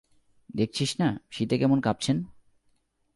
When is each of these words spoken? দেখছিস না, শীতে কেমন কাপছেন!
দেখছিস 0.55 0.91
না, 0.99 1.09
শীতে 1.31 1.55
কেমন 1.57 1.79
কাপছেন! 1.81 2.17